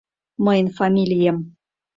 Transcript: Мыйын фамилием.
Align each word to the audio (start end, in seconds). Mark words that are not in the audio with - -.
Мыйын 0.45 0.67
фамилием. 0.77 1.37